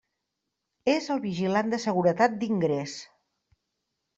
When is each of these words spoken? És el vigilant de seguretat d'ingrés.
És 0.93 1.09
el 1.15 1.21
vigilant 1.27 1.69
de 1.75 1.81
seguretat 1.83 2.41
d'ingrés. 2.41 2.97